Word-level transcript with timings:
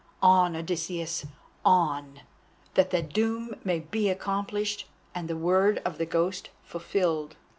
On, 0.23 0.55
Odysseus, 0.55 1.27
on! 1.63 2.21
that 2.73 2.89
the 2.89 3.03
doom 3.03 3.53
may 3.63 3.81
be 3.81 4.09
accomplished, 4.09 4.87
and 5.13 5.27
the 5.27 5.37
word 5.37 5.79
of 5.85 5.99
the 5.99 6.07
Ghost 6.07 6.49
fulfilled!" 6.63 7.35